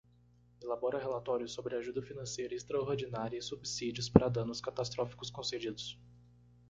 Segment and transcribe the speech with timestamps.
[0.59, 5.95] Elabora relatórios sobre ajuda financeira extraordinária e subsídios para danos catastróficos concedidos.